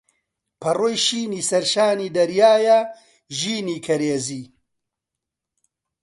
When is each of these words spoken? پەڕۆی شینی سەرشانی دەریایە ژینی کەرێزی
پەڕۆی 0.61 0.97
شینی 1.05 1.41
سەرشانی 1.49 2.13
دەریایە 2.15 2.79
ژینی 3.37 3.77
کەرێزی 3.85 4.43